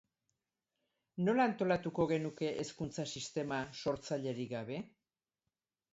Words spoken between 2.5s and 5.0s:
hezkuntza sistema sortzailerik gabe?